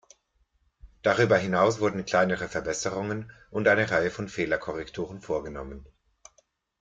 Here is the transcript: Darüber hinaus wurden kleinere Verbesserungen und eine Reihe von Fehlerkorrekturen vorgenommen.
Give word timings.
Darüber 1.03 1.37
hinaus 1.37 1.79
wurden 1.79 2.05
kleinere 2.07 2.47
Verbesserungen 2.49 3.31
und 3.51 3.67
eine 3.67 3.91
Reihe 3.91 4.09
von 4.09 4.29
Fehlerkorrekturen 4.29 5.21
vorgenommen. 5.21 5.85